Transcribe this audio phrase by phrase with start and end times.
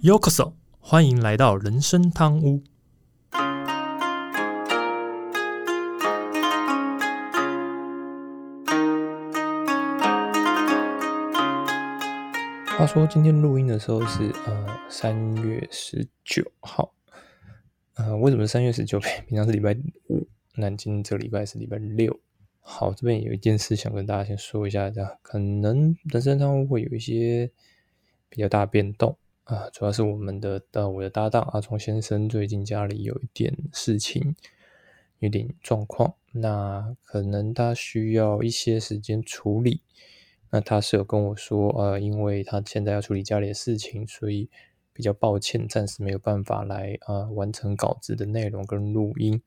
[0.00, 2.62] Yokoso，欢迎来到人生汤屋。
[12.78, 16.94] 话说今天录音的时候是呃三月十九号，
[17.94, 19.00] 呃为什么是三月十九？
[19.26, 19.76] 平常是礼拜
[20.10, 22.20] 五，南京这礼拜是礼拜六。
[22.60, 27.50] 好，这边有一件事想跟大家先说一下，这样可能人生汤屋会有一些
[28.28, 29.18] 比较大变动。
[29.48, 34.36] 啊，主要是我们的呃，我的搭档阿聪先生最近家里有一点事情，
[35.20, 39.80] 有点状况，那可能他需要一些时间处理。
[40.50, 44.50] 那他是有跟我说，呃，因为他现在要处理家里的事情，所以
[44.92, 49.40] 比较抱歉，暂时没有办法来呃完成稿子的内容跟录音。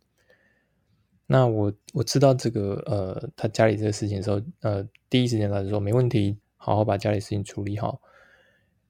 [1.28, 8.02] 那我我知道这个呃，他家里这个事情的时候，呃，第一时间来说没问题，好好把家里事情处理好。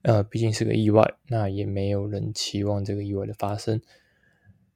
[0.02, 3.80] 呃，毕竟是个意外，那也没有人期望这个意外的发生，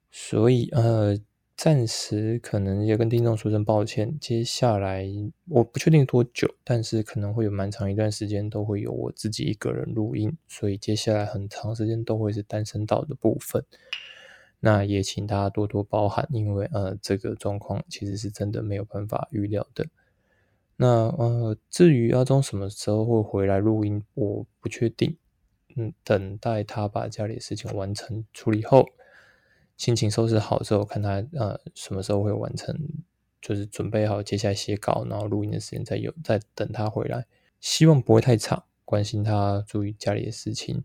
[0.09, 1.17] 所以呃，
[1.55, 4.17] 暂时可能也跟听众说声抱歉。
[4.19, 5.05] 接下来
[5.49, 13.63] 我不确定多久，但是可能会有蛮长一段时间都会有我自己一个人录音，所以接下来很长时间都会是单声道的部分。
[14.59, 19.85] 那也请大家多多包涵，因为呃，这个状况其实是真的没有办法预料的。
[20.79, 25.17] 那呃，至于阿忠什么时候会回来录音，我不确定。
[25.75, 28.87] 嗯，等待他把家里的事情完成处理后，
[29.75, 32.75] 心情收拾好之后，看他呃什么时候会完成，
[33.41, 37.25] 就是准备好接下来写稿，然后录音的时间再有，再等他回来。
[37.59, 40.83] 希望不会太长，关心他注意家里的事情。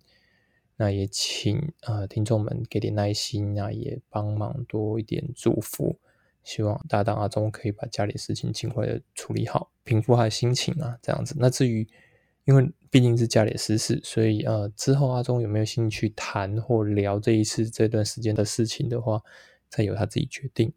[0.77, 5.99] 那也请呃听众们给点耐心，那也帮忙多一点祝福。
[6.45, 11.35] 希望搭档阿忠可以把家里事情尽快的处理好，平复他的心情啊，这样子。
[11.39, 11.87] 那至于，
[12.45, 19.23] 因为毕竟是家里的私事，所以呃，之后阿忠有没有兴趣谈或聊这一次这段时间的事情的话，
[19.69, 20.73] 再由他自己决定。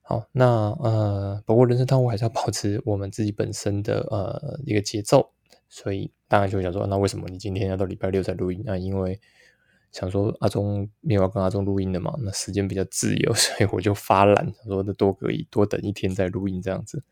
[0.00, 5.32] 好，那呃，不过人生汤屋还是要保持我们自己本身的呃一个节奏，
[5.68, 8.76] 所以当然就想说，那为什么你今天要到礼拜六才录音啊？
[8.76, 9.18] 因为
[9.94, 17.04] 想说阿忠没有要跟阿忠录音的嘛，那时间比较自由， 所以我就发懒，说那多可以多等一天再录音这样子。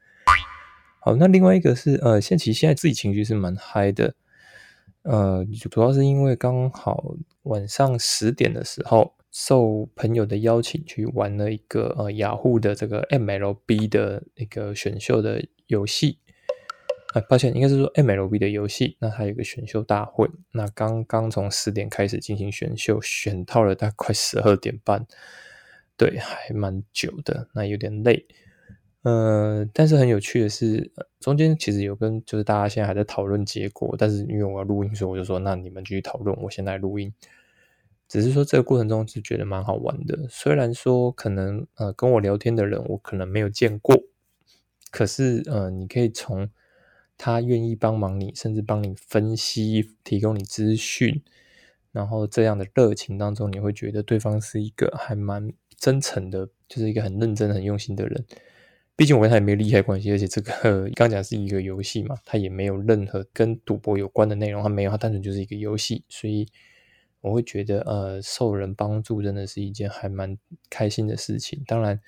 [0.99, 4.15] 好，那另外一个是呃，现其实现在自己情绪是蛮嗨的，
[5.03, 16.19] 呃，主要是因为刚好晚上十点的时候，受朋友的邀请去玩了一个呃雅虎的这个 MLB 的一个选秀的游戏，
[17.13, 25.07] 啊，抱歉，应该是说 MLB 的游戏，那它有个选秀大会，那刚刚从十点开始进行选秀，选到了大概快十二点半，
[25.97, 28.27] 对，还蛮久的，那有点累。
[29.03, 30.91] 呃，但是很有趣的是，
[31.21, 37.13] 中间其实有跟就是大家现在还在讨论结果，但是因为我要录音，所以我就说那你们继续讨论，我先来录音。
[38.09, 43.97] 只是说这个过程中是觉得蛮好玩的，虽然说可能呃跟我聊天的人我可能没有见过，
[44.91, 46.49] 可是呃你可以从
[47.17, 51.23] 他愿意帮忙你，甚至帮你分析、提供你资讯，
[51.93, 58.25] 然后这样的热情当中，你会觉得对方是一个还蛮真诚的，就是一个很认真、很用心的人。
[58.95, 66.47] 毕竟我跟他也没有利害关系，而且这个刚讲是一个游戏嘛，他也没有任何跟赌博有关的内容，他没有，他单纯就是一个游戏，所以
[67.21, 70.37] 我会觉得，呃，受人帮助真的是一件还蛮
[70.69, 71.63] 开心的事情。
[71.67, 72.01] 当然，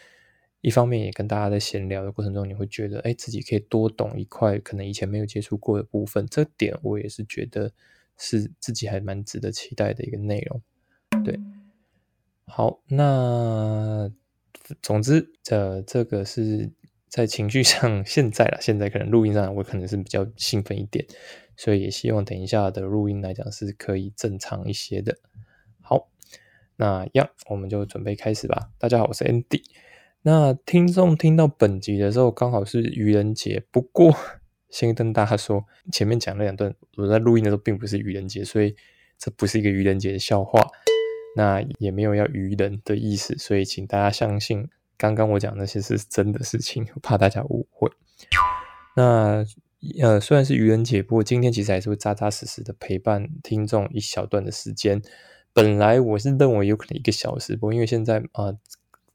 [0.65, 7.71] 一方面也跟大家在闲聊的过程中，你会觉得，哎，自己可以多懂一块可能以前没有接触过的部分，这点我也是觉得
[8.17, 10.63] 是自己还蛮值得期待的一个内容。
[11.23, 11.39] 对，
[12.47, 14.11] 好，那。
[14.81, 16.73] 总之，这这个是
[17.07, 21.05] 在情绪上， 现在了，现在可能录音上我可能是比较兴奋一点，
[21.55, 25.19] 所以也希望等一下的录音来讲是可以正常一些的。
[25.83, 26.09] 好，
[26.77, 28.71] 那样我们就准备开始吧。
[28.79, 29.63] 大家好，我是 Andy。
[30.27, 33.63] 那听众听到本集的时候，刚好是愚人节。
[33.71, 34.17] 不过
[34.71, 38.75] 先跟大家说，前面讲了两段我在录音的时候并不是愚人节，所以
[39.19, 40.67] 这不是一个愚人节的笑话。
[41.37, 44.67] 那也没有要愚人的意思，所以请大家相信
[44.97, 47.91] 刚刚我讲那些是真的事情，怕大家误会。
[48.97, 49.45] 那
[50.01, 55.03] 呃，虽然是愚人节，不过今天其实还是会扎扎实实的陪伴听众一小段的时间。
[55.53, 58.57] 本来我是认为有可能一个小时，不过因为现在啊，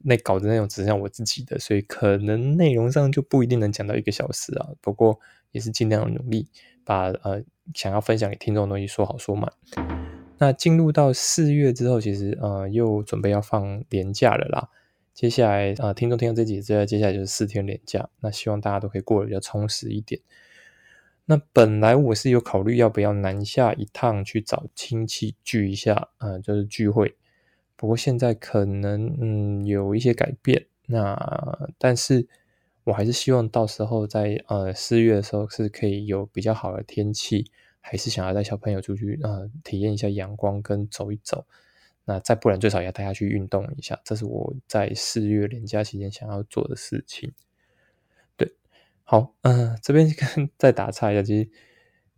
[0.02, 4.68] 那稿子内容只剩下我自己的，所以可能内容上就不一定能讲到一个小时啊。
[4.80, 5.20] 不过
[5.52, 6.48] 也是尽量努力
[6.84, 7.42] 把呃
[7.74, 9.52] 想要分享给听众的东西说好说满。
[10.38, 14.70] 那进入到四月之后，其实呃又准备要放年假了啦。
[15.12, 18.08] 接下来啊，听众听到这几之后，接下来就是四天年假。
[18.20, 20.22] 那希望大家都可以过得比较充实一点。
[21.26, 27.16] 那本来我是有考虑要不要南下一趟去找亲戚聚一下，呃，就是聚会。
[27.80, 32.28] 不过现在可能嗯有一些改变，那但是
[32.84, 37.50] 我还是希望到时候在呃四月的时候是可以有比较好的天气，
[37.80, 41.46] 还是想要带小朋友出去呃体验一下阳光跟走一走。
[42.04, 47.32] 那再不然最少也要带他去运动一下，这是我在四月连假期间想要做的事情。
[48.36, 48.52] 对
[49.04, 51.48] 好，嗯，这边跟 再打岔一下，其实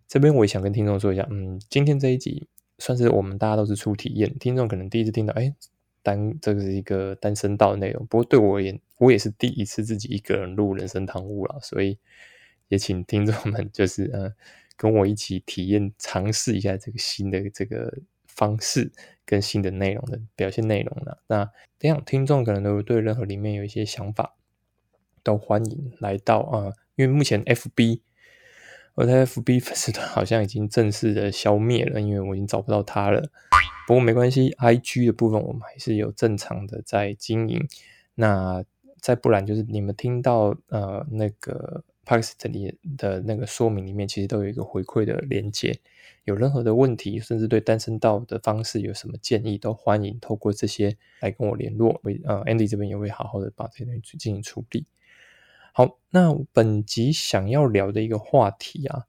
[0.09, 2.49] 这边我也想跟听众说一下，嗯，今天这一集
[2.83, 5.55] 算是我们大家都是初体验，听众可能第一次听到，哎，
[6.03, 11.97] 单这个是一个单声道内容，不过对我而言，我也是第一次自己一个人录人生堂屋了，所以
[12.67, 14.35] 也请听众们就是呃
[14.77, 18.91] 跟我一起体验尝试一下这个新的这个方式
[19.25, 21.23] 跟新的内容的表现内容了。
[21.29, 21.49] 那
[21.79, 24.35] 这样听众可能都对任何里面有一些想法，
[25.23, 26.73] 都欢迎来到啊。
[26.97, 28.01] 因为目前 FB
[28.95, 33.31] 我在 FB 粉丝团好像已经正式的消灭了，因为我已经找不到他了。
[33.87, 37.67] 不过没关系，IG 的部分我们还是有正常的在经营。
[38.15, 38.65] 那
[39.01, 45.79] 再不然就是你们听到呃那个 Pakistan 里的那个说明里面，其实都有一个回馈的连接。
[46.25, 51.99] 有任何的问题，甚至对单身道的方式有什么建议，都欢迎透过这些来跟我联络。
[52.05, 54.87] 为呃 Andy 这边也会好好的把这些东西进行处理。
[55.75, 59.07] 好，那本集想要聊的一个话题啊，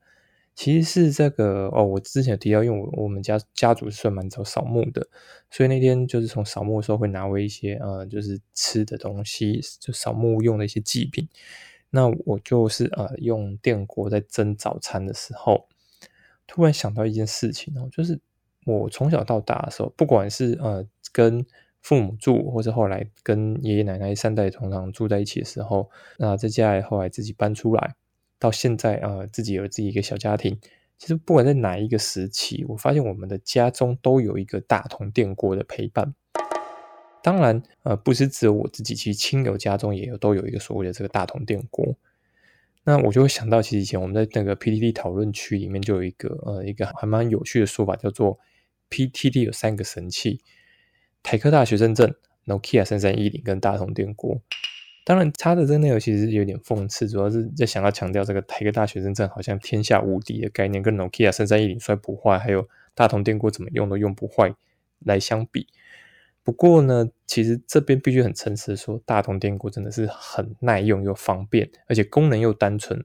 [0.56, 1.84] 其实是这个哦。
[1.84, 5.06] 我之前提到，因为我我们家家族是算蛮早扫墓的，
[5.52, 11.28] 所以那天就是从扫墓的时候会拿回一些呃，就是吃的东西，就扫墓用的一些祭品。
[11.90, 15.68] 那我就是呃，用电锅在蒸早餐的时候，
[16.48, 18.18] 突然想到一件事情哦，就是
[18.66, 21.46] 我从小到大的时候，不管是呃跟
[21.84, 27.96] 父母住，或者后来跟爷爷奶奶三代同堂住在一起的时候，那在家里后来自己搬出来，
[28.40, 30.58] 到现在啊，自己有自己一个小家庭。
[30.98, 36.16] 其实不管在哪一个时期，我发现我们的家中都有一个大同电锅的陪伴。
[37.22, 41.96] 当然，呃，不是只有我自己，其实亲友家中也有都有一个所谓的这个大同电锅。
[42.86, 48.40] 那我就会想到，其实以前我们在那个 PTT 讨论区里面就有一个呃一个还蛮有趣的说法，叫做
[48.90, 50.40] PTT 有三个神器。
[51.24, 52.14] 台科大学生证、
[52.46, 54.40] Nokia 三三一零跟大同电锅，
[55.06, 64.54] 当然它的这个内容其实有点讽刺，主要是在想要强调这个台科大学生证好像天下无敌的概念，跟 Nokia 三三一零摔不坏，还有大同电锅怎么用都用不坏
[65.00, 65.68] 来相比。
[66.44, 73.02] 不过呢，其实这边必须很诚实的说，大同电锅真的是很耐用又方便，而且功能又单纯。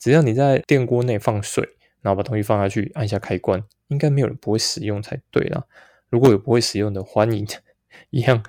[0.00, 1.64] 只要你在电锅内放水，
[2.02, 5.64] 然后把东西放下去，按下开关，应该没有人不会使用才对啦。
[6.10, 7.46] 如果有不会使用的，欢迎
[8.10, 8.42] 一样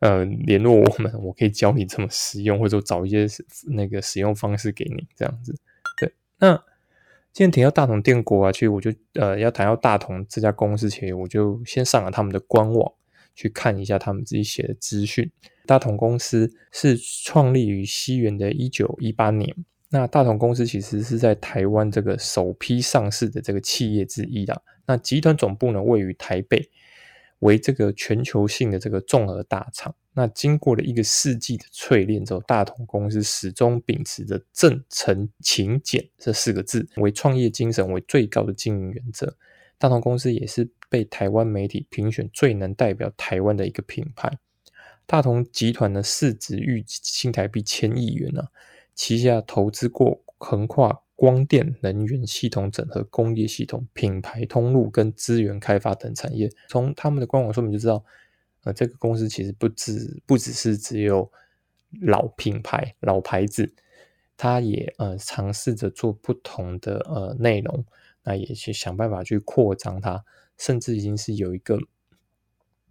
[0.00, 3.26] 呃联络我们， 我可以教你怎么使用，或者找一些
[3.68, 5.54] 那个使用方式给你这样子。
[6.00, 6.54] 对，那
[7.32, 12.92] 今天提到大同电锅啊，其实我就呃要谈到大同这家公司前，我就先上了他们的官网
[13.34, 15.30] 去看一下他们自己写的资讯。
[15.66, 19.54] 大同公司是创立于西元的一九一八年。
[19.90, 24.62] 那大同公司其实是在台湾这个首批上市的这个企业之一的。
[24.86, 26.68] 那集团总部呢位于台北。
[27.40, 39.36] 为这个全球性的这个综合大厂，那经过了一个世纪的淬炼之后，大同公司始终秉持着正诚勤俭这四个字为创业精神为最高的经营原则。
[39.78, 44.38] 大同公司也是被台湾媒体评选最能代表台湾的一个品牌。
[45.06, 48.48] 大同集团的市值逾新台币千亿元呢，
[48.94, 51.02] 旗下投资过横跨。
[51.20, 58.04] 光电、能源系统整合、工业系统、品牌通路跟资源开发等产业，从他们的官网说明就知道，
[58.62, 61.28] 呃，这个公司其实不只不只是只有
[62.02, 63.74] 老品牌、老牌子，
[64.36, 67.84] 它也呃尝试着做不同的呃内容，
[68.22, 70.24] 那也去想办法去扩张它，
[70.56, 71.80] 甚至已经是有一个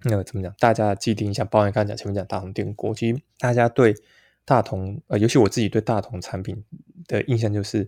[0.03, 3.96] 那个怎么讲，大家既定一下，包含刚才讲前面讲大同电锅，其实大家对
[4.43, 6.62] 大同呃，尤其我自己对大同产品
[7.07, 7.88] 的印象就是。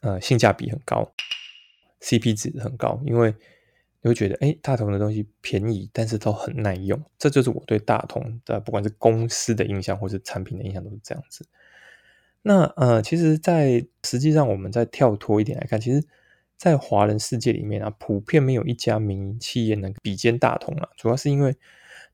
[0.00, 1.10] 呃，性价比很高
[2.00, 3.34] ，CP 值很高，因为
[4.02, 11.46] 你会觉得，哎，大同的东西便宜，但是都很耐用，这就是我对大同的不管是公司的印象或者产品的印象都是这样子。
[12.42, 16.04] 那呃，其实，在实际上我们再跳脱一点来看，其实，
[16.56, 21.56] 在华人世界里面啊，普遍没有一家民营企业能比肩大同啊，主要是因为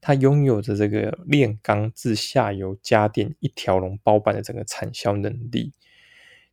[0.00, 5.72] 它拥有着这个炼钢至下游家电一条龙包办的整个产销能力。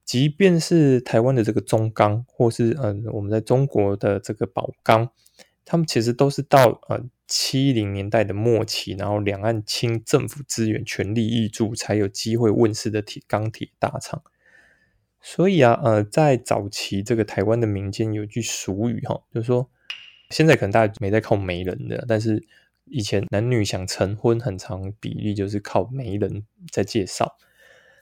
[0.10, 5.08] 即便是台湾的这个中钢，或是嗯，我们在中国的这个宝钢，
[5.64, 14.24] 他们其实都是到呃七零年代的末期，然后两岸清政府资源全力挹注，才有机会问世的铁钢铁大厂。
[15.22, 19.70] 所以啊，呃，在早期这个台湾的民间有句俗语哈，就是说，
[20.32, 22.44] 现在可能大家没在靠媒人的，但是
[22.86, 27.38] 以前男女想成婚，很长比例就是靠媒人在介绍。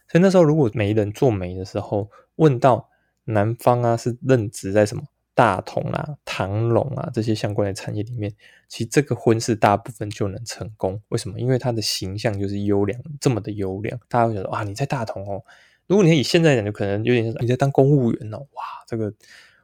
[0.08, 2.90] 所以那时候如果媒人做媒的时候，问到
[3.26, 8.34] 男方啊是任职在什么大同啊、唐龙啊这些相关的产业里面，
[8.68, 11.02] 其实这个婚事大部分就能成功。
[11.10, 11.40] 为什么？
[11.40, 15.44] 因为他的形象就是优良，这么的优良，大家会觉得哇，你在大同哦。
[15.88, 19.14] 如果你以现在讲，就可能有点像你在当公务员哦，哇，这个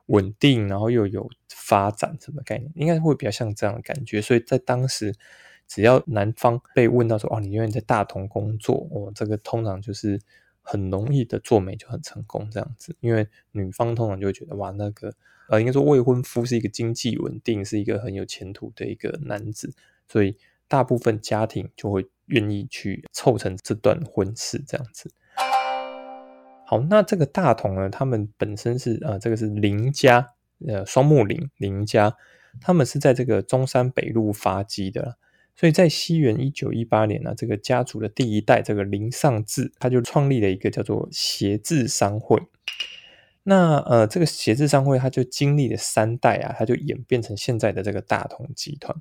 [0.06, 2.72] 稳定，然后又有发展，什么概念？
[2.76, 4.22] 应该会比较像这样的感觉。
[4.22, 5.16] 所以在当时，
[5.74, 10.20] 只要男方被问到说，哦，你愿意在大同工作，哦，这个通常就是
[10.62, 12.96] 很容易的做媒就很成功这样子。
[13.00, 15.12] 因为女方通常就会觉得，哇，那个
[15.50, 19.74] 呃，应该说未婚夫是一个经济稳定，是一个很有前途的一个男子，
[20.08, 20.38] 所以
[20.68, 25.10] 大部分家庭就会愿意去凑成这段婚事这样子。
[26.68, 27.90] 好，那这个大同呢？
[27.90, 30.34] 他们本身是呃，这个是林家，
[30.68, 32.16] 呃，双木林林家，
[32.62, 35.18] 他们是在这个中山北路发迹的，
[35.56, 42.42] 所以在西元一九一八年呢，这个家族的第一代这个林尚志，他就创立了一个叫做协志商会。
[43.44, 48.96] 那呃，这个协志商会，他就经历了三代啊，他就演变成现在的这个大同集团。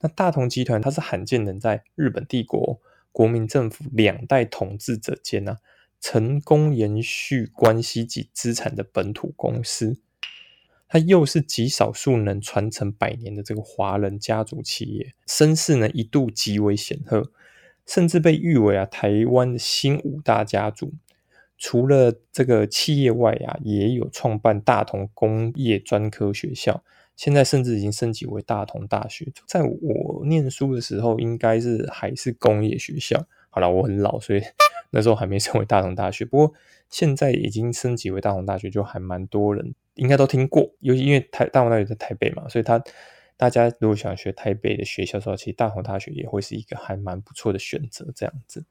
[0.00, 2.80] 那大同集团，它是罕见能在日本帝国
[3.12, 5.56] 国民政府两代统治者间呢。
[6.02, 10.00] 成功延续关系及资产的本土公司，
[10.92, 17.30] 它又是极少数能传承百年的这个华人家族企业，声势呢一度极为显赫，
[17.86, 20.92] 甚至被誉为啊台湾的新五大家族。
[21.56, 26.82] 除了这个企业外啊，也有创办大同工业专科学校，
[27.14, 29.32] 现在甚至已经升级为大同大学。
[29.46, 33.24] 在我念书的时候，应该是还是工业学校。
[33.50, 34.42] 好了，我很老，所以。
[34.92, 36.52] 那时候还没成为大同大学，不过
[36.88, 40.72] 现在已经升级为大同大学，就还蛮多人应该都听过。
[40.80, 42.82] 尤其因为台大同大学在台北嘛，所以他
[43.36, 48.10] 大家如果想学台北的学校的时候，其实大同大学也会是一个还蛮不错的选择。
[48.14, 48.64] 这样子，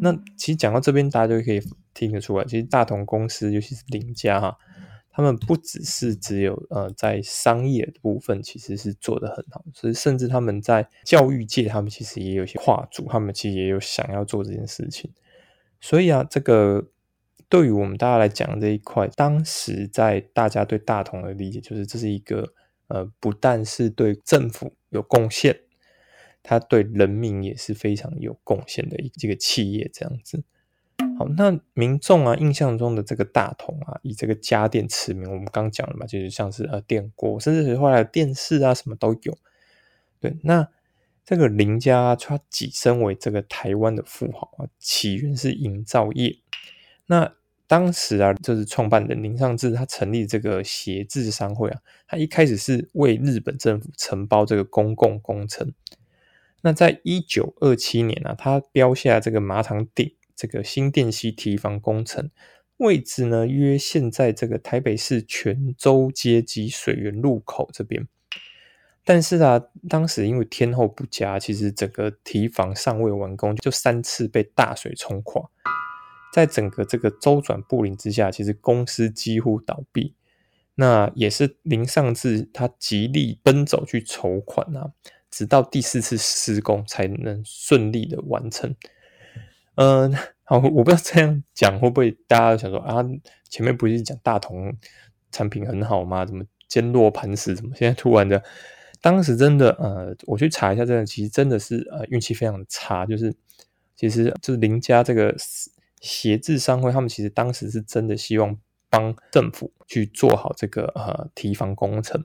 [0.00, 1.60] 那其实讲到这边，大家就可以
[1.94, 4.56] 听得出来，其实大同公司，尤其是林家哈，
[5.10, 15.12] 他们不只是只有呃在商业的部分其实是做得很好，所以甚至他们在教育界，他们其实也有些跨足，他们其实也有想要做这件事情。
[15.80, 16.88] 所以啊，这个
[17.48, 22.52] 对于我们大家来讲这一块，当时在大家对大同的理解，就是这是一个
[22.88, 25.60] 呃，不但是对政府有贡献，
[26.42, 30.44] 它对人民也是非常有贡献的一这个企业这样子。
[31.18, 39.38] 好，那民众啊印象中的这个大同啊，以这个家电驰名，我们刚讲了嘛，就是像是呃电锅，甚至是后来电视啊什么都有。
[40.20, 40.68] 对，那。
[41.24, 46.38] 这个林家他跻身为这个台湾的富豪啊，起源是营造业。
[47.08, 47.34] 那
[47.66, 55.72] 当时啊，就是创办人林尚志，他成立这个协志商会啊，他一开始是为日本政府承包这个公共工程。
[56.62, 62.30] 那在一九二七年啊，他标下这个马场顶这个新店溪堤防工程
[62.78, 68.06] 位置呢，约现在这个台北市泉州街及水源路口这边。
[69.04, 75.42] 但是啊，当时因为天候不佳，其实整个堤防尚未完工，就三次被大水冲垮。
[76.32, 80.14] 在整个这个周转不灵之下，其实公司几乎倒闭。
[80.74, 84.92] 那也是林尚志他极力奔走去筹款啊，
[85.30, 88.74] 直到第四次施工才能顺利的完成。
[89.74, 93.04] 嗯， 好，我不知道这样讲会不会大家想说啊，
[93.50, 94.72] 前面不是讲大同
[95.32, 96.24] 产品很好吗？
[96.24, 97.56] 怎么坚若磐石？
[97.56, 98.40] 怎么现在突然的？
[99.00, 103.06] 当时真的，呃，我去查一下，真的其实真的是，呃，运气非常差。
[103.06, 103.32] 就是，
[103.94, 105.34] 其实就是林家这个
[106.00, 112.24] 协志商会，他们其实当时是真的希望帮政府去做好这个呃堤防工程，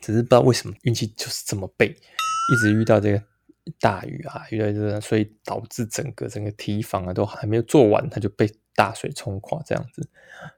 [0.00, 3.22] 只是不知道为什么运气就是这么背，一直遇到这个
[3.80, 10.08] 大雨啊，遇到这个，所以导致整个整个堤防啊都还没有做完，它就被大水冲垮这样子，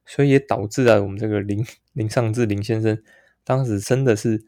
[0.04, 3.02] 所以也导致了我们这个林林尚志林先生
[3.44, 4.46] 当时真的是。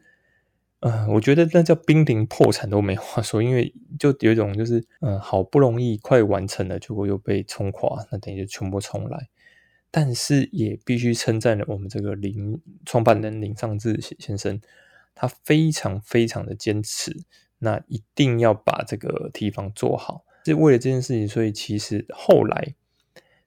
[0.83, 9.29] 呃，我觉得那叫濒临破产都没话说，因为就有一种就是，嗯，好不容易快完成了，结果又被冲垮，那等于就全部重来。
[9.89, 14.59] 但是也必须称赞了我们这个林创办人林尚志先生，
[15.15, 17.15] 他非常非常的坚持，
[17.59, 21.25] 那一定要把这个地方做好，是为了这件事情。
[21.25, 22.75] 所以其实后来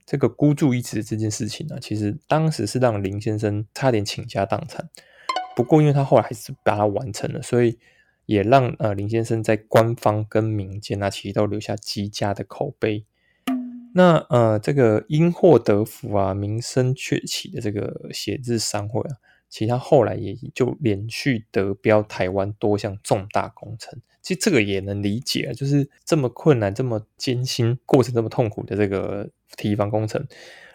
[0.06, 4.88] 这个孤注一掷这件事情呢，其实当时是让林先生差点倾家荡产。
[5.56, 7.78] 不过，因为他后来还是把它完成了，所以
[8.26, 13.06] 也让呃林先生在官方跟民间啊，其实都留下极佳的口碑。
[13.94, 19.16] 那呃，这个因祸得福啊，名声鹊起的这个写字商会啊，
[19.48, 23.98] 其实他后来也就连续得标台湾多项重大工程。
[24.20, 30.26] 其实这个也能理解啊，就是这么困难、这么艰辛、过程这么痛苦的这个提防工程，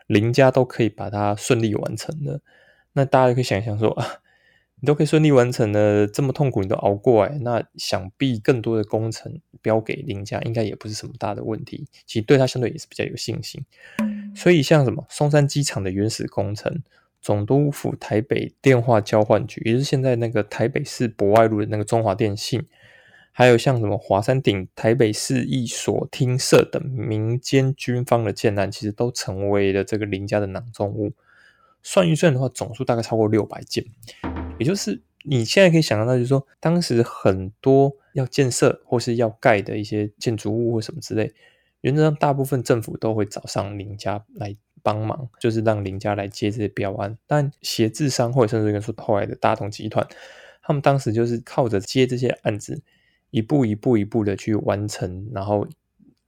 [0.07, 2.41] 林家都可以把它顺利完成的。
[2.93, 4.07] 那大家可以想象说啊。
[4.83, 11.87] 你都可以顺利完成了，这么痛苦你都熬过来，那想必更多的工程标给林家，应该也不是什么大的问题。
[12.07, 13.63] 其实对他相对也是比较有信心。
[14.35, 16.81] 所以像什么松山机场的原始工程、
[17.21, 22.65] 总督府台北电话交换局，也就是现在那个台北市博爱路的那个中华电信，
[23.31, 31.13] 还有像什么华山顶台北市一所厅舍等民间军方的建案，其实都成为了这个林家的囊中物。
[31.83, 33.85] 算一算的话，总数大概超过六百件。
[34.61, 41.33] 也就是你现在可以想象到，就是说当时很多要建设或是要盖的一些建筑物或什么之类，
[41.81, 47.17] 原则上大部分政府都会找上林家来帮忙，就是让林家来接这些标案。
[47.25, 50.07] 但协制商会甚至跟说后来的大同集团，
[50.61, 52.83] 他们当时就是靠着接这些案子，
[53.31, 55.67] 一步一步一步的去完成，然后。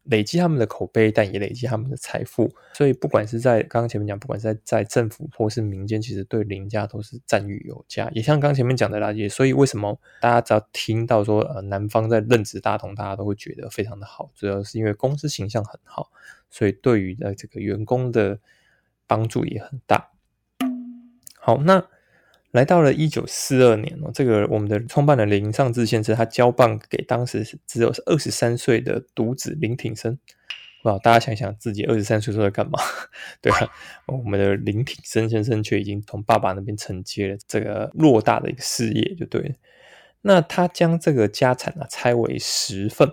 [0.04, 2.54] 累积他们的口碑，但也累积他们的财富。
[2.74, 8.10] 所以，不管是在刚刚前面讲，不管是在在政府或是民间，其实对林家都是赞誉有加。
[8.14, 16.12] 也像刚前面讲的啦，也所以为什么大家只要听到说呃南方在任职大同，大家都会觉得非常的好，主要是因为公司形象很好，
[16.50, 18.40] 所以对于呃这个员工的
[19.08, 20.12] 帮助也很大。
[21.40, 21.86] 好，那。
[22.54, 30.18] 来到了一九四二年哦，这个我们的创办人林尚志先生，他交棒给当时只有二十三岁的独子林挺生。
[30.84, 32.78] 哇，大家想想自己二十三岁时候在干嘛？
[33.42, 33.68] 对啊，
[34.06, 39.56] 我们的林挺生先生却已经从爸爸那边承接了这个偌大的一个事业，就对了。
[40.22, 43.12] 那他将这个家产呢拆为十份，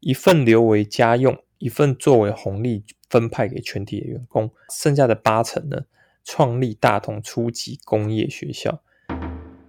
[0.00, 5.86] 一份留为家用，一份作为红利分派给全体的员工，剩下的八成呢？
[6.26, 8.82] 创立大同初级工业学校，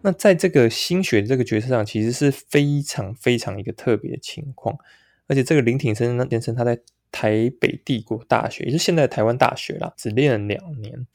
[0.02, 4.76] 那在这个新学这个角色上，其实是非常非常一个特别的情况。
[5.28, 6.80] 而且这个林挺生先生，他在
[7.12, 11.06] 台北帝国大学，也就是现在台湾大学啦，只练了两年。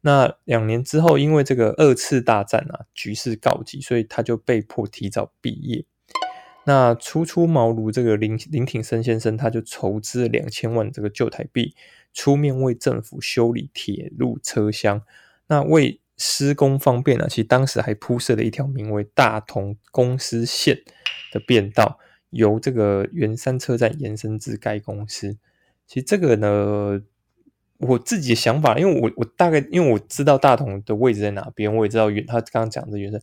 [0.00, 5.84] 那两年之后，因为这个二次大战啊，局势告急，所以他就被迫提早毕业。
[6.64, 11.76] 那初出茅庐这个林林挺生先生，他就筹资两千万这个旧台币。
[12.12, 15.02] 出面为政府修理铁路车厢，
[15.46, 17.26] 那为施工方便呢？
[17.28, 20.82] 其实当时还铺设了一条名为大同公司线
[21.32, 21.98] 的便道，
[22.30, 25.38] 由这个圆山车站延伸至该公司。
[25.86, 27.00] 其实这个呢，
[27.78, 33.20] 我自己的想法，因为我我大概因为我知道大同的位置在哪边，我也知道原他刚刚讲的原生。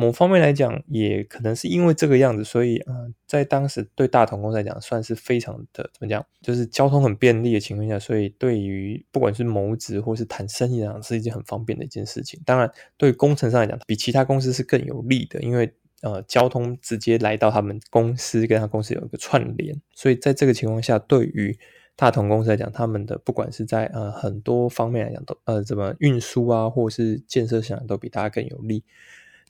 [0.00, 2.94] 某方面来讲，也可能是因为这个样子，所以啊，
[3.26, 12.40] 在当时对大同公司来讲，算是非常的怎么讲，就是交通很便利的情况下，所以对于不管是谋职或是谈生意来讲，是一件很方便的一件事情。
[12.46, 21.58] 当然，对工程上来讲，比其他公司是更有利的，因为呃，交通直接来到他们公司，跟他公司有一个串联，所以在这个情况下，对于
[21.94, 28.82] 大同公司来讲，他们的不管是在呃很多方面来讲，都呃怎么运输啊，或是建设上都比大家更有利。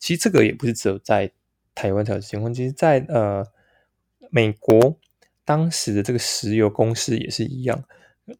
[0.00, 1.30] 其实这个也不是只有在
[1.74, 3.46] 台湾才有情况，其实，在呃
[4.30, 4.98] 美国
[5.44, 7.84] 当时的这个石油公司也是一样。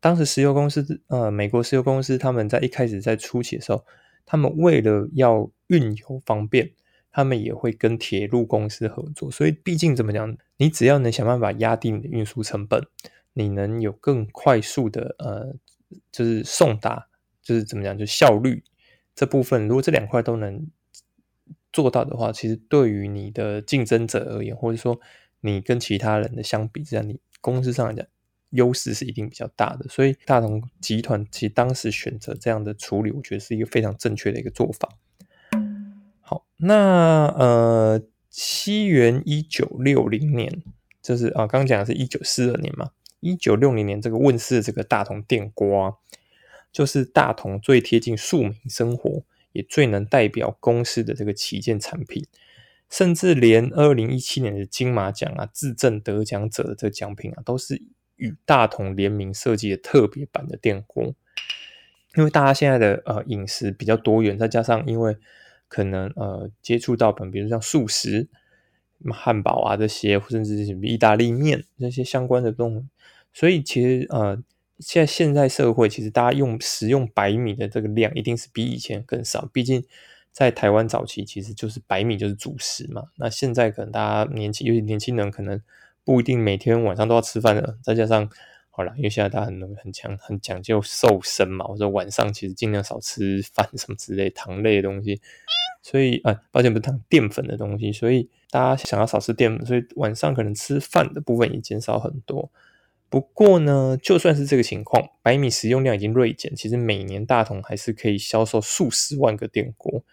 [0.01, 3.85] 当时石油公司呃，美国石油公司他们在一开始在初期的时候，
[4.25, 6.71] 他们为了要运油方便，
[7.13, 9.31] 他们也会跟铁路公司合作。
[9.31, 12.83] 所以，毕竟怎么讲，你只要能想办法压低你的运输成本，
[13.35, 15.55] 你能有更快速的呃，
[16.11, 17.09] 就是送达，
[17.43, 18.63] 就是怎么讲，就效率
[19.15, 20.67] 这部分，如果这两块都能。
[21.73, 25.01] 做到的话，其实对于你的竞争者而言，或者说
[25.41, 28.05] 你跟其他人的相比之下，你公司上来讲
[28.51, 29.89] 优势是一定比较大的。
[29.89, 34.89] 所以大同集团其实当时选择这样的处理，我觉得是一个非常正确的一个做法。
[36.21, 40.63] 好，那呃，西元一九六零年，
[41.01, 45.99] 就是啊，刚刚讲的是一九四二年嘛，一九六零年这个问世的这个大同电锅，
[46.73, 49.23] 就是大同最贴近庶民生活。
[49.53, 52.25] 也最能代表公司的这个旗舰产品，
[52.89, 57.83] 甚至连二零一七年的金马奖啊，自证得奖者的这个奖品啊，都是
[58.17, 61.15] 与大同联名设计的特别版的电锅。
[62.17, 65.17] 因为大家现在的呃饮食比较多元，再加上因为
[65.69, 68.29] 可能呃接触到本，比如像素食、
[69.13, 72.87] 汉堡啊这些，甚至是意大利面这些相关的东西，
[73.33, 74.43] 所以其实呃。
[74.81, 79.85] 现在现在社会其实大家用食用白米的这个量一定是比以前更少，毕竟
[80.33, 83.05] 在台湾早期其实就是白米就是主食嘛。
[83.17, 85.61] 那现在可能大家年轻，尤其年轻人可能
[86.05, 88.29] 不一定每天晚上都要吃饭的，再加上
[88.71, 95.21] 好了，因为现在大家很很强很讲究瘦身嘛，我说晚上其实尽量少吃饭什么之类糖类的东西，
[95.83, 102.51] 所以啊，抱歉不是糖淀粉的东西，所以大家想要少吃淀粉，所以晚上可能吃饭的部分也减少很多。
[103.11, 110.05] 不过呢，就算是这个情况，白米食用量已经锐减，其实每年大同还是可以销售数十万个电锅，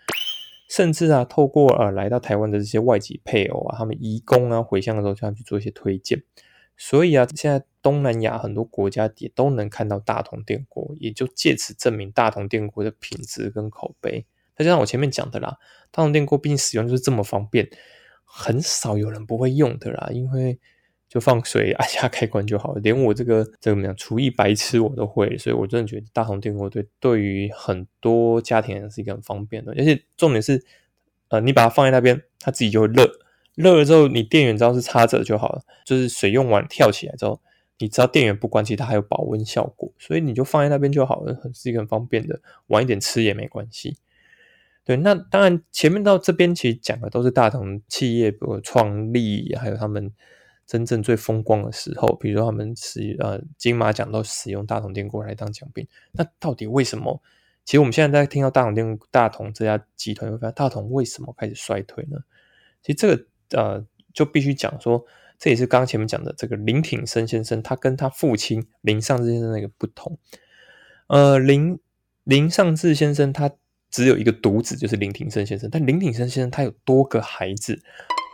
[0.68, 6.24] 甚至啊，透过呃来到台湾的这些外籍配偶啊，他们移工啊回乡的时候，就要去做一些推荐。
[6.76, 14.26] 所以啊，现在东南亚很多国家也都能看到大同电锅，也就借此证明大同电锅的品质跟口碑。
[14.56, 15.58] 再加上我前面讲的啦，
[15.92, 17.70] 大同电锅毕竟使用就是这么方便，
[18.26, 20.60] 很少有人不会用的啦，因为。
[21.10, 30.62] 就放水按 下开关就好了，连我这个怎么样厨艺白痴我都会，所以我真的觉得大同电锅对对于很多家庭是一个很方便的，而且重点是，
[31.30, 33.10] 呃，你把它放在那边，它自己就会热，
[33.56, 37.40] 热了之后你电源只要是插着就好了，就是水用完跳起来之后，
[37.80, 43.96] 你只要电源不关，其实它还有保温效果，所以你就放在那边就好了，是一个很方便的，晚一点吃也没关系。
[44.84, 50.12] 对，那当然前面到这边其实讲的都是大同企业比如创立，还有他们。
[50.68, 57.20] 真正最风光的时候，比如说他们使呃金马奖都使用大同电锅来当奖品，那到底为什么？
[57.64, 62.18] 其实我们现在在听到大同电大同这家集团，会发现大同为什么开始衰退呢？
[62.84, 65.06] 其实这个呃就必须讲说，
[65.40, 70.20] 这也是刚刚前面讲的这个林挺生先生，他跟他父亲林尚志先生那个不同。
[71.08, 71.80] 呃，林
[72.26, 73.50] 林尚志先生他
[73.90, 77.82] 只有一个独子，就是林挺生先生，但林挺生先生他有多个孩子。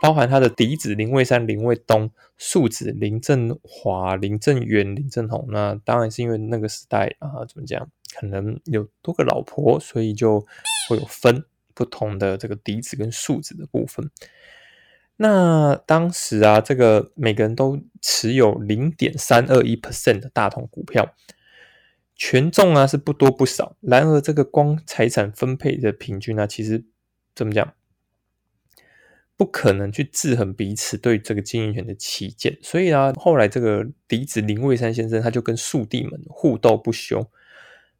[0.04, 5.48] 包含他的嫡子林卫山、林卫东、庶子林振华、林振元、林振宏。
[5.48, 10.40] 那当然是因为那个时代啊，怎么讲，可能有多个老婆，所以就
[10.90, 14.10] 会有分不同的这个嫡子跟庶子的部分。
[15.16, 21.14] 那当时啊，这个每个人都持有零点三二一 percent 的大同股票，
[22.14, 23.74] 权重啊是不多不少。
[23.80, 26.84] 然而，这个光财产分配的平均呢，其实
[27.34, 27.72] 怎么讲？
[29.36, 37.28] 不可能去制衡彼此对这个经营权的起见，所以啊，后来这个嫡子林卫山先生他就跟庶弟们互斗不休，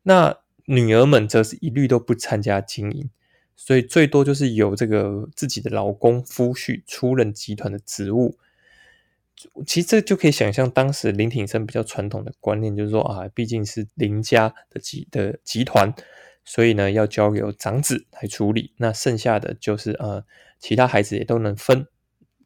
[0.04, 3.10] 那女儿们则是一律都不参加经营，
[3.56, 8.38] 所以最多就是由这个自己的老公夫婿出任集团的职务。
[9.66, 15.92] 其实这就可以想象当时林挺生比较传统的观念，就是说啊，毕竟是林家的集的集团。
[16.44, 20.24] 所以呢，要交由长子来处理，那剩下的就是呃，
[20.60, 21.86] 其他孩子也都能分，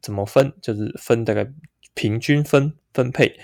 [0.01, 0.53] 怎么分？
[0.61, 1.51] 就是分大概
[1.93, 3.37] 平均分分配。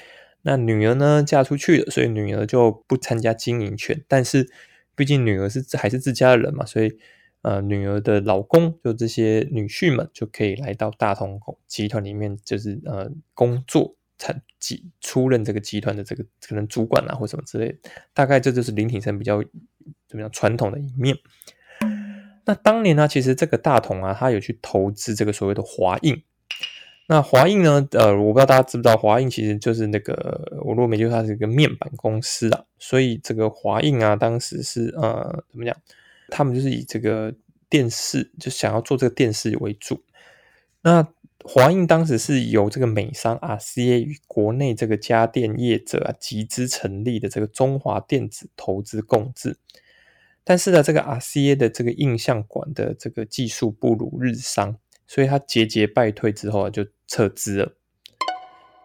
[0.43, 4.03] 那女儿呢嫁出去了，所以女儿就不参加经营权。
[4.07, 4.49] 但是
[4.95, 6.97] 毕竟女儿是还是自家的人嘛，所以
[7.41, 11.37] 呃，女儿的老公就这些女婿们就可以来到大同
[11.67, 17.77] 集团里面，就是呃工作，参集出任这个集团的这个可能主管啊或什么之类。
[18.13, 19.43] 大概这就是林挺生比较。
[20.07, 20.31] 怎么样？
[20.31, 21.17] 传统的一面。
[22.45, 26.21] 那当年呢，其实这个大同啊，他有去投资这个所谓的华映。
[27.07, 32.63] 那华映呢，呃，我不知道大家知不知道，华映其实就是那个我如果没记错，它是一个面板公司啊。
[32.77, 35.75] 所以这个华映啊，当时是呃，怎么讲？
[36.29, 37.33] 他们就是以这个
[37.69, 40.03] 电视，就想要做这个电视为主。
[40.81, 41.07] 那
[41.47, 49.55] 华映当时是由这个美商 RCA 与国内这个家电业者啊集资成立的这个中华电子投资共治，
[50.43, 57.73] 但是呢，这个 RCA 的这个印象馆的这个技术不如日商，所以他节节败退之后啊就撤资了。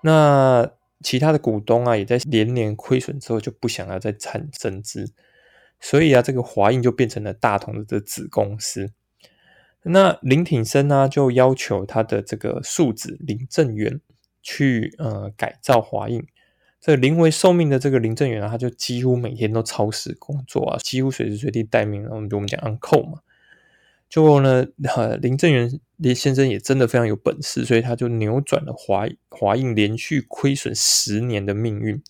[0.03, 0.71] 那
[1.01, 5.15] 其他的股东啊也在连年亏损之后就不想要再产增资，
[5.81, 8.93] 所以啊，这个华映就变成了大同的子公司。
[9.83, 13.99] 那林挺生呢，就要求他的这个庶子林正元
[14.43, 16.27] 去呃改造华映。
[16.79, 22.07] 这临危受命的这个林正元啊，他就几乎每天都超时工作啊，几乎随时随地待命。
[22.11, 23.21] 我们就我们讲 uncle 嘛。
[24.11, 24.67] 最后呢，
[25.23, 32.03] 林正元林先生也真的非常有本事，所以他就扭转了华华映连续亏损十年的命运，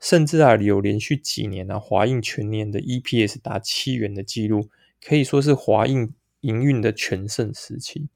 [0.00, 4.68] 甚至啊有连续几年啊华映全年的 EPS 达七元的记录，
[5.06, 6.14] 可以说是华映。
[6.44, 8.08] 营运的全盛时期，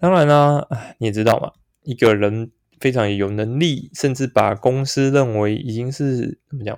[0.00, 0.66] 当然啦，
[0.98, 1.52] 你也知道嘛，
[1.84, 2.50] 一个人
[2.80, 6.76] 非常有能力，甚至把公司认为已经是怎么讲？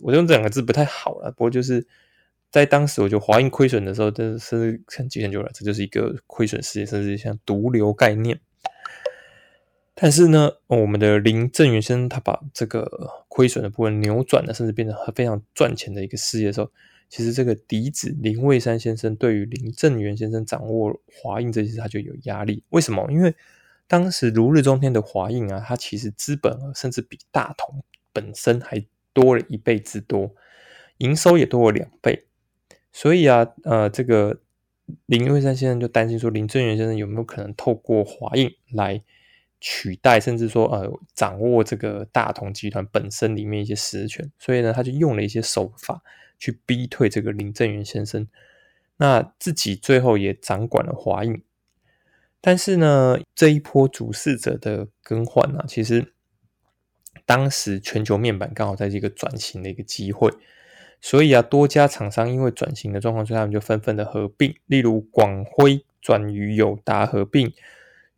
[0.00, 1.32] 我用这两个字不太好了。
[1.32, 1.86] 不过就是
[2.50, 8.40] 在当时，我觉得华映亏损的时候，真的是很久很久了，这就是一个亏损事业，甚至像毒瘤概念。
[9.96, 16.70] 但是呢，我们的林正元先生他把这个亏损的部分扭转了，甚至变成非常赚钱的一个事业的时候。
[17.08, 22.62] 其实这个嫡子林蔚山先生对于林正元先生掌握华印这件事，他就有压力。
[22.70, 23.06] 为什么？
[23.12, 23.34] 因为
[23.86, 30.34] 当时如日中天的华印啊，它其实资本额甚至比大同本身还多了一倍之多，
[30.98, 32.24] 营收也多了两倍。
[32.92, 34.40] 所以啊，呃，这个
[35.06, 39.02] 林蔚山先生就担心说，林正元先生有没有可能透过华印来
[39.60, 44.30] 取代，甚至说呃掌握这个大同集团本身里面一些实权？
[44.38, 46.02] 所以呢，他就用了一些手法
[46.44, 48.28] 去逼退这个林正元先生。
[48.98, 51.42] 那自己最后也掌管了华映，
[52.42, 56.12] 但是呢，这一波主事者的更换呢，其实
[57.24, 60.30] 当时全球面板刚好在这个转型的一个机会，
[61.00, 67.52] 所以啊，多家厂商因为转型的状况，所以他们就纷纷的合并，例如广辉转与友达合并，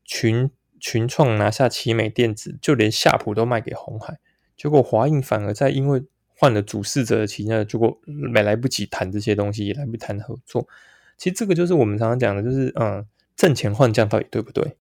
[0.05, 4.19] 群群创拿下奇美电子，就连夏普都卖给红海，
[4.57, 6.03] 结果华映反而在因为。
[6.39, 10.69] 换了主事者的旗下，结果没来不及谈这些东西，也来不及谈合作。
[11.17, 14.77] 其实这个就是我们常常讲的，就是嗯，挣钱换将到底对不对？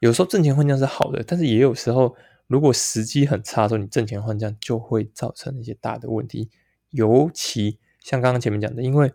[0.00, 2.14] 有时候挣钱换将是好的，但是也有时候，
[2.48, 6.50] 如果时机很差的时候，你挣钱换将就会造成一些大的问题。
[6.90, 9.10] 尤其像刚刚前面讲的，因为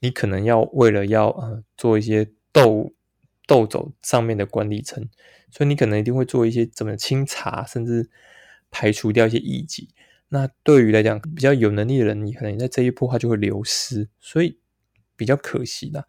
[0.00, 2.92] 你可能要为了要呃做一些斗
[3.46, 5.08] 斗走上面的管理层，
[5.50, 8.10] 所以你可能一定会做一些怎么清查，甚至
[8.70, 9.88] 排除掉一些异己。
[10.28, 14.58] 那对于来讲比较有能力的人，你可能在这一波他就会流失，所以
[15.14, 16.08] 比较可惜的。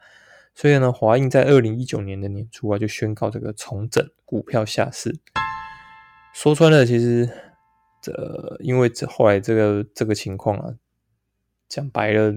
[0.55, 5.19] 所以呢，华映在二零一九年的年初啊，就宣告这个重整股票下市。
[6.33, 7.29] 说穿了，其实
[8.01, 10.73] 这因为这后来这个这个情况啊，
[11.69, 12.35] 讲白了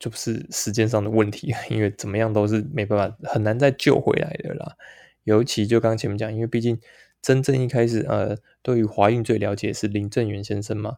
[0.00, 4.76] 就是时间上的问题，因为怎么样都是没办法很难再救回来的啦。
[5.22, 6.76] 尤其就刚刚前面讲，因为毕竟。
[7.22, 10.96] 真正一开始，呃，对于华映最了解是林正元先生嘛，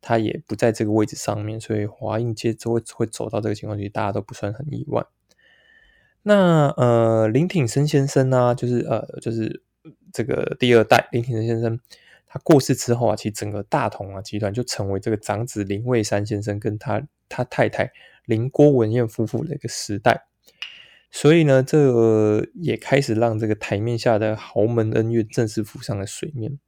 [0.00, 5.04] 他也不在这个位置上面，所以华映接着会会走到这个情况，其实大家都不算很意外。
[6.22, 9.62] 那呃，林挺生先生呢，就是呃，就是
[10.12, 11.78] 这个第二代林挺生先生，
[12.26, 17.92] 他过世之后啊，其实整个大同啊集团就成为这个长子林蔚山先生跟他他太太
[18.24, 20.26] 林郭文燕夫妇的一个时代。
[21.18, 26.58] 所以呢，这也开始让这个台面下的豪门恩怨正式浮上了水面。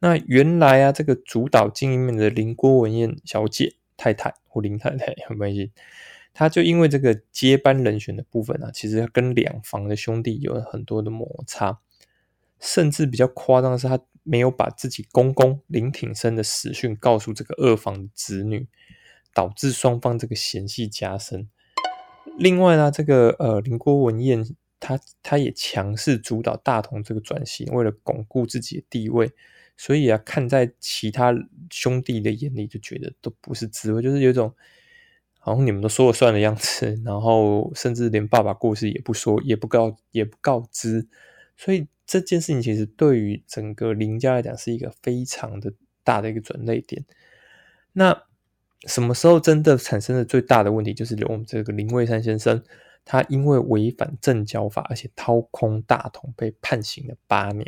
[0.00, 5.70] 那原来啊，这个主导经营面的林郭文燕小姐太太或林太太 有关系，
[6.34, 11.78] 她就因为这个接班人选的部分啊，其实跟两房的兄弟有了很多的摩擦，
[12.58, 18.66] 甚至比较夸张的是，她没有把自己公公林挺生的死讯告诉这个二房的子女，
[19.32, 21.48] 导致双方这个嫌隙加深。
[22.36, 24.44] 另外呢，这个呃林郭文燕，
[24.80, 29.30] 他他也强势主导大同这个转型，为了巩固自己的地位，
[29.76, 31.34] 所以啊，看在其他
[31.70, 34.54] 兄弟的眼里，就觉得都不是滋味，就是有种
[35.38, 41.08] 好像你们都说了算的样子，然后甚至连爸爸过世也不说，也不告也不告知，
[41.56, 45.72] 所以这件事情其实对于整个林家来讲是一个非常的
[46.04, 47.04] 大的一个转捩点。
[47.92, 48.27] 那。
[48.86, 50.94] 什么时候真的产生了最大的问题？
[50.94, 52.62] 就是我们这个林蔚山先生，
[53.04, 57.66] 他因为违反证交法，而且掏空大同，被判刑了八年。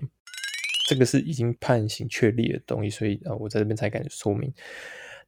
[0.89, 4.53] 这个是已经判刑确立的东西，所以呃，我在这边才敢说明。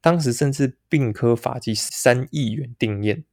[0.00, 3.24] 当时甚至并科法纪三亿元定验。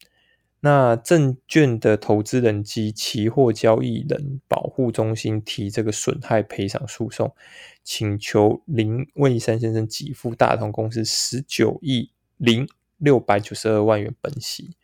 [0.62, 7.34] 那证券的投资人及期货交易人保护中心提这个损害赔偿诉讼，
[7.84, 12.12] 请求林蔚山先生给付大同公司十九亿。
[12.40, 14.76] 零六百九十二万元本息。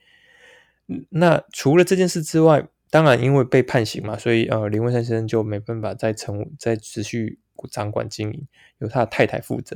[1.09, 7.39] 那除了这件事之外，当然因为被判刑嘛，所以呃林文山先生就没办法再成再持续
[7.71, 9.75] 掌管经营，由他的太太负责。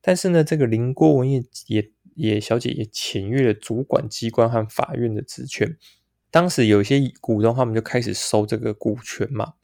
[0.00, 5.76] 但是呢，这个林郭文业也也小姐也僭越了主管机关和法院的职权。
[6.32, 9.54] 当时有些股东他们就开始收这个股权嘛，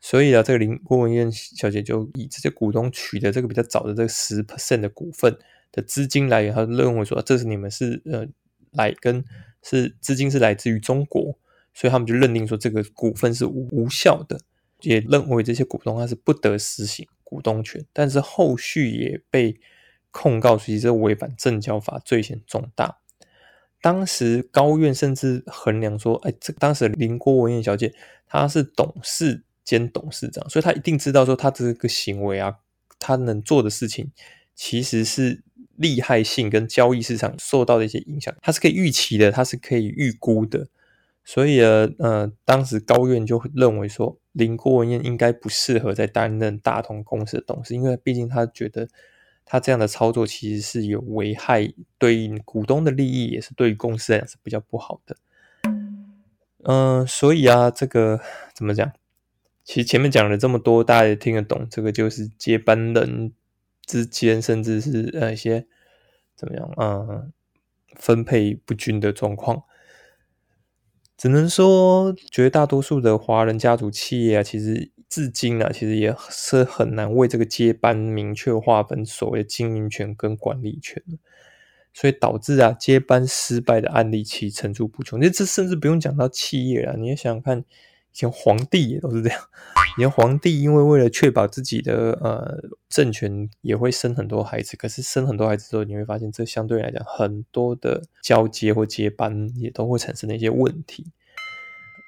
[0.00, 5.38] 所以啊，这个林郭文燕小姐就以这些股东取得这个比较早的这个十 percent 的股份。
[5.74, 8.24] 的资金来源，他认为说这是你们是呃
[8.70, 9.24] 来跟
[9.60, 11.36] 是资金是来自于中国，
[11.72, 14.38] 所以他们就认定说这个股份是无无效的，
[14.82, 19.58] 也认为这些股东他是不得实行股东权，但是后续也被
[20.12, 22.98] 控告其实违反证交法，罪嫌重大。
[23.80, 27.92] 当时高院甚至衡量说，哎，这当时林郭文燕小姐
[28.28, 32.58] 她是董事兼董事长，所以她一定知道说她这个行为啊，
[33.00, 34.12] 她能做的事情
[34.54, 35.42] 其实是。
[35.76, 40.68] 利害性跟交易市场受到的一些影响，它是可以预期的，它是可以预估的。
[41.24, 48.88] 所以呃，呃，当时高院就认为说，林郭文燕应该不适合再担任大同公司的董事，因为毕竟他觉得
[49.46, 55.16] 他这样的操作其实是有危害对股东的利益，也是对于公司来讲是比较不好的。
[56.64, 58.20] 嗯，所以啊，这个
[58.54, 58.92] 怎么讲？
[59.64, 63.32] 其实前面讲了这么多，大家也听得懂，这个就是接班人
[63.86, 65.66] 之间，甚至是呃一些
[66.34, 67.32] 怎么样，嗯，
[67.96, 69.62] 分配不均的状况。
[71.16, 81.02] 只能说，绝大多数的华人家族企业啊，其实至今啊，其实也是很难为这个接班明确划分所谓的经营权跟管理权
[81.92, 85.20] 所以导致啊，接班失败的案例其层出不穷。
[85.20, 87.64] 那这甚至不用讲到企业了，你也想想看，
[88.14, 89.40] 以前皇帝也都是这样。
[89.98, 94.76] 以前皇帝因为为了确保自己的呃政权，也会生很多孩子。
[94.76, 101.06] 可是生很多孩子之后，你会发现这相对来讲，很多的交接或接班也都会产生的一些问题。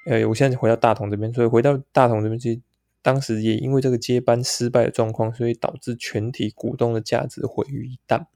[0.09, 2.61] 呃，我现在回到大同这边，所以回到大同这边，其实
[3.03, 8.27] 当时也因为这个接班失败的状况，所以导致全体股东的价值毁于一旦。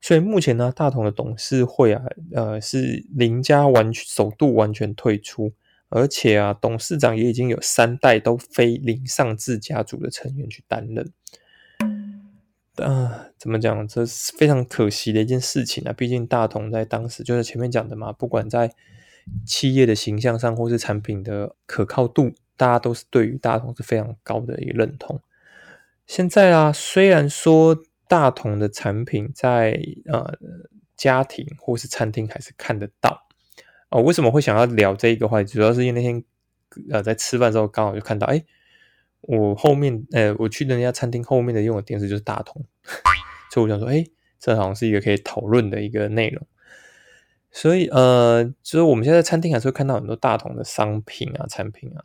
[0.00, 5.52] 所以目前呢，大同的董事会啊，呃，是林家完全首度完全退出，
[5.90, 11.12] 而且啊，董事长也已经有三代都非林尚志家族的成员去担任。
[12.76, 13.86] 啊，怎么讲？
[13.86, 15.92] 这是非常可惜的一件事情啊！
[15.92, 18.72] 毕竟大同在当时就是前面讲的嘛，不管在
[19.44, 25.20] 企业的形象上，或是产品的可靠度，大家都是对于大同是非常高的一个认同。
[26.06, 27.76] 现在啊，虽然说，
[28.08, 30.38] 大同的产品在呃
[30.96, 33.28] 家庭或是餐厅还是看得到
[33.90, 34.02] 哦。
[34.02, 35.52] 为什么会想要聊这一个话题？
[35.52, 36.24] 主要是因为那天
[36.90, 38.44] 呃在吃饭之后刚好就看到，哎，
[39.20, 42.64] 我后面呃我去人家餐厅后面的用的电视就是大同，
[43.52, 44.04] 所以我想说，哎，
[44.38, 46.46] 这好像是一个可以讨论的一个内容。
[47.50, 52.02] 所以呃，就是我们现在餐厅还是会看到很多大同的商品啊产品啊，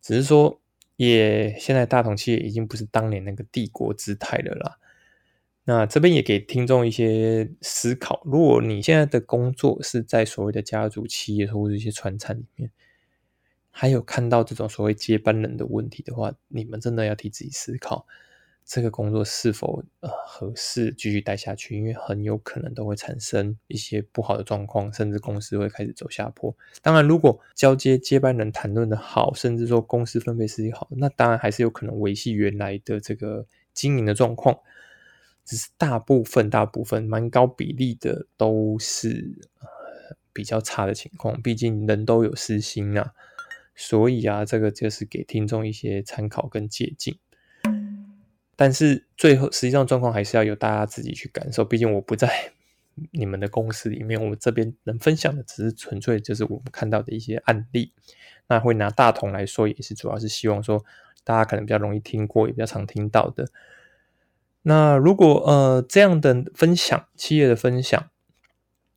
[0.00, 0.60] 只是说
[0.96, 4.78] 也现在大同企业已经不是当年那个帝国姿态的啦。
[5.64, 12.70] 那这边也给听众一些思考：如果你现在的工作是在所谓的家族企业或者一些传产里面，
[13.70, 18.04] 还有看到这种所谓接班人的问题的话，你们真的要替自己思考，
[18.64, 21.76] 这个工作是否呃合适继续待下去？
[21.76, 26.52] 因为很有可能都会产生一些不好的状况，甚至公司会开始走下坡。
[26.82, 34.58] 当然，如果交接接班人谈论的好，甚至说公司分配事情好，那当然还是有可能维系原来的这个经营的状况。
[35.44, 39.48] 只是大部分、大部分蛮高比例的都是
[40.32, 43.12] 比较差的情况，毕竟人都有私心啊，
[43.74, 47.16] 所以啊，这个就是给听众一些参考跟借鉴。
[48.54, 52.52] 但是最后实际上状况还是要由大家自己去感受，毕竟我不在
[53.10, 57.92] 你们的公司里面，我这边能分享的只是纯粹就是我们看到的一些案例。
[58.48, 60.84] 那会拿大同来说，也是主要是希望说
[61.24, 63.48] 大家可能比较容易听过，也比较常听到的。
[64.62, 68.10] 那如果呃这样的分享，企业的分享，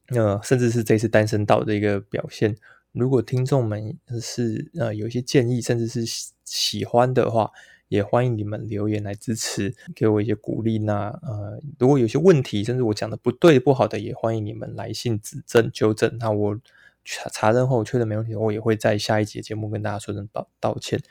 [0.09, 2.55] 呃，甚至是这次单身岛的一个表现，
[2.91, 6.03] 如果听众们是呃有一些建议，甚至是
[6.43, 7.49] 喜欢的话，
[7.87, 10.77] 也欢迎你们留言来支持，给我一些鼓励。
[10.77, 16.15] 那呃，如果有些问题，甚至我讲的不对不好的，也欢迎你们来信指正纠正。
[16.19, 16.59] 那我
[17.03, 21.01] 查查证后确认没问题，我也会在下一节节目跟大家说声道道歉。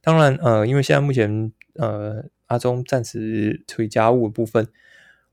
[0.00, 2.24] 当然，呃，因为现在目前呃。
[2.52, 4.68] 阿中暂时处理家务的部分，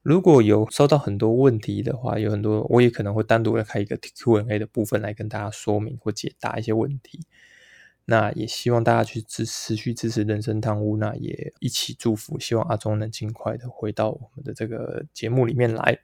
[0.01, 7.25] 如果有收到很多问题的话，有很多我也可能会单独的开一个 Q&A 的部分来跟大家说明或解答一些问题。
[8.05, 15.99] 那也希望大家去支持续支持人生汤屋，那也一起祝福，希望阿中能尽快的回到我们的这个节目里面来。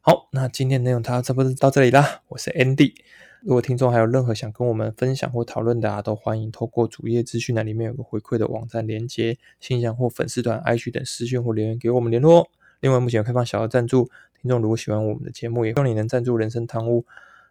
[0.00, 2.94] 好，那今天内容它差不多到这里啦，我是 Andy。
[3.42, 12.48] 如果听众还有任何想跟我们分享或讨论的啊，都欢迎透过主页资讯栏里面有个回馈的网站连接、信箱或粉丝团、IG 等私讯或留言给我们联络。
[12.80, 17.04] 另外，目前有开放小额赞助，听众如果喜欢我们的节目，也希望你能赞助人生汤屋，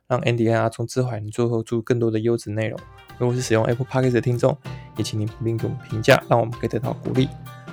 [0.07, 2.79] 让 Andy 和阿聪之后能做出更多的优质内容。
[3.17, 4.57] 如果是使用 Apple Podcast 的听众，
[4.97, 7.27] 也请您评给我们评价，让我们可以得到鼓励。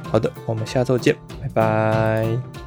[0.04, 2.65] 好的，我们下周见，拜拜。